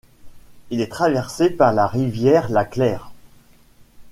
[0.71, 3.11] Il est traversé par la rivière la Claire.